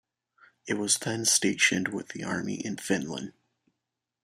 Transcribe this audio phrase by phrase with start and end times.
[0.67, 3.33] It was then stationed with the army in Finland.